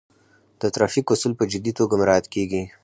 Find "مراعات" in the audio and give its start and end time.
1.99-2.25